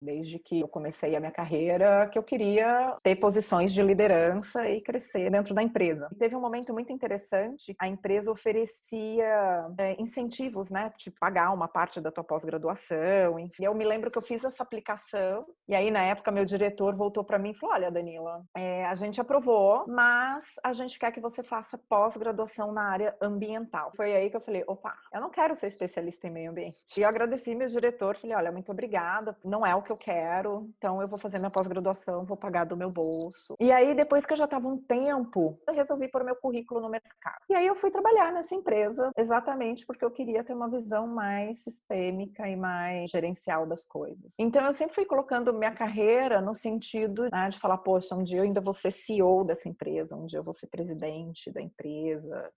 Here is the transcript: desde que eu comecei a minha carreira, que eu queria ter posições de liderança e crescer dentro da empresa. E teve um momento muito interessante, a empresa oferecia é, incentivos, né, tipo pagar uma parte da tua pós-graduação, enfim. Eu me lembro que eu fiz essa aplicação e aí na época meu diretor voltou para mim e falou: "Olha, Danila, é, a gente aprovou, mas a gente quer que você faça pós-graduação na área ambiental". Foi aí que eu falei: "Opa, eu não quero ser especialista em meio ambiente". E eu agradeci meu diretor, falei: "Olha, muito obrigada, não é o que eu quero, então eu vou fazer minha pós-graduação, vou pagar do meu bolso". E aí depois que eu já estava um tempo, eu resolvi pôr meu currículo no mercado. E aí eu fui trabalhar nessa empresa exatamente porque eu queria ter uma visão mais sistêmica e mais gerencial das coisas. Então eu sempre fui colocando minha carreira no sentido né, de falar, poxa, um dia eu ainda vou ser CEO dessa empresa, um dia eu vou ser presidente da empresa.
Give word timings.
desde 0.00 0.38
que 0.38 0.60
eu 0.60 0.68
comecei 0.68 1.14
a 1.14 1.20
minha 1.20 1.32
carreira, 1.32 2.08
que 2.08 2.18
eu 2.18 2.22
queria 2.22 2.96
ter 3.02 3.16
posições 3.16 3.72
de 3.72 3.82
liderança 3.82 4.68
e 4.68 4.80
crescer 4.80 5.30
dentro 5.30 5.54
da 5.54 5.62
empresa. 5.62 6.08
E 6.12 6.16
teve 6.16 6.34
um 6.34 6.40
momento 6.40 6.72
muito 6.72 6.92
interessante, 6.92 7.74
a 7.78 7.88
empresa 7.88 8.30
oferecia 8.30 9.66
é, 9.78 10.00
incentivos, 10.00 10.70
né, 10.70 10.92
tipo 10.98 11.18
pagar 11.20 11.52
uma 11.52 11.68
parte 11.68 12.00
da 12.00 12.10
tua 12.10 12.24
pós-graduação, 12.24 13.38
enfim. 13.38 13.64
Eu 13.64 13.74
me 13.74 13.84
lembro 13.84 14.10
que 14.10 14.18
eu 14.18 14.22
fiz 14.22 14.44
essa 14.44 14.62
aplicação 14.62 15.44
e 15.68 15.74
aí 15.74 15.90
na 15.90 16.02
época 16.02 16.30
meu 16.30 16.44
diretor 16.44 16.96
voltou 16.96 17.22
para 17.24 17.38
mim 17.38 17.50
e 17.50 17.54
falou: 17.54 17.74
"Olha, 17.74 17.90
Danila, 17.90 18.42
é, 18.56 18.86
a 18.86 18.94
gente 18.94 19.20
aprovou, 19.20 19.84
mas 19.86 20.44
a 20.64 20.72
gente 20.72 20.98
quer 20.98 21.12
que 21.12 21.20
você 21.20 21.42
faça 21.42 21.78
pós-graduação 21.88 22.72
na 22.72 22.82
área 22.82 23.16
ambiental". 23.20 23.92
Foi 23.96 24.14
aí 24.14 24.30
que 24.30 24.36
eu 24.36 24.40
falei: 24.40 24.64
"Opa, 24.66 24.94
eu 25.12 25.20
não 25.20 25.30
quero 25.30 25.54
ser 25.54 25.66
especialista 25.66 26.26
em 26.26 26.30
meio 26.30 26.50
ambiente". 26.50 26.78
E 26.96 27.02
eu 27.02 27.08
agradeci 27.08 27.54
meu 27.54 27.68
diretor, 27.68 28.16
falei: 28.16 28.36
"Olha, 28.36 28.52
muito 28.52 28.72
obrigada, 28.72 29.36
não 29.44 29.66
é 29.66 29.74
o 29.74 29.82
que 29.90 29.92
eu 29.92 29.96
quero, 29.96 30.70
então 30.76 31.02
eu 31.02 31.08
vou 31.08 31.18
fazer 31.18 31.38
minha 31.38 31.50
pós-graduação, 31.50 32.24
vou 32.24 32.36
pagar 32.36 32.64
do 32.64 32.76
meu 32.76 32.90
bolso". 32.90 33.56
E 33.58 33.72
aí 33.72 33.94
depois 33.94 34.24
que 34.24 34.32
eu 34.32 34.36
já 34.36 34.44
estava 34.44 34.68
um 34.68 34.78
tempo, 34.78 35.58
eu 35.66 35.74
resolvi 35.74 36.08
pôr 36.08 36.22
meu 36.22 36.36
currículo 36.36 36.80
no 36.80 36.88
mercado. 36.88 37.42
E 37.48 37.54
aí 37.54 37.66
eu 37.66 37.74
fui 37.74 37.90
trabalhar 37.90 38.32
nessa 38.32 38.54
empresa 38.54 39.10
exatamente 39.16 39.84
porque 39.84 40.04
eu 40.04 40.10
queria 40.10 40.44
ter 40.44 40.52
uma 40.52 40.68
visão 40.68 41.06
mais 41.06 41.64
sistêmica 41.64 42.48
e 42.48 42.56
mais 42.56 43.10
gerencial 43.10 43.66
das 43.66 43.84
coisas. 43.84 44.34
Então 44.38 44.64
eu 44.64 44.72
sempre 44.72 44.94
fui 44.94 45.04
colocando 45.04 45.52
minha 45.52 45.72
carreira 45.72 46.40
no 46.40 46.54
sentido 46.54 47.28
né, 47.30 47.48
de 47.50 47.58
falar, 47.58 47.78
poxa, 47.78 48.14
um 48.14 48.22
dia 48.22 48.38
eu 48.38 48.44
ainda 48.44 48.60
vou 48.60 48.72
ser 48.72 48.90
CEO 48.90 49.44
dessa 49.44 49.68
empresa, 49.68 50.16
um 50.16 50.26
dia 50.26 50.38
eu 50.38 50.44
vou 50.44 50.54
ser 50.54 50.68
presidente 50.68 51.50
da 51.50 51.60
empresa. 51.60 52.50